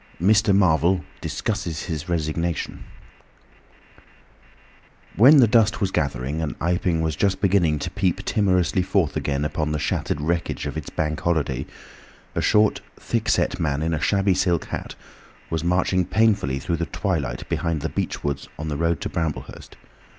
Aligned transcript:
MR. 0.19 0.55
MARVEL 0.55 1.03
DISCUSSES 1.21 1.83
HIS 1.83 2.09
RESIGNATION 2.09 2.83
When 5.15 5.37
the 5.37 5.47
dusk 5.47 5.79
was 5.79 5.91
gathering 5.91 6.41
and 6.41 6.57
Iping 6.59 7.01
was 7.01 7.15
just 7.15 7.39
beginning 7.39 7.77
to 7.77 7.91
peep 7.91 8.25
timorously 8.25 8.81
forth 8.81 9.15
again 9.15 9.45
upon 9.45 9.71
the 9.73 9.77
shattered 9.77 10.19
wreckage 10.19 10.65
of 10.65 10.75
its 10.75 10.89
Bank 10.89 11.19
Holiday, 11.19 11.67
a 12.33 12.41
short, 12.41 12.81
thick 12.99 13.29
set 13.29 13.59
man 13.59 13.83
in 13.83 13.93
a 13.93 14.01
shabby 14.01 14.33
silk 14.33 14.65
hat 14.65 14.95
was 15.51 15.63
marching 15.63 16.03
painfully 16.03 16.57
through 16.57 16.77
the 16.77 16.87
twilight 16.87 17.47
behind 17.47 17.81
the 17.81 17.89
beechwoods 17.89 18.47
on 18.57 18.69
the 18.69 18.77
road 18.77 19.01
to 19.01 19.09
Bramblehurst. 19.09 19.75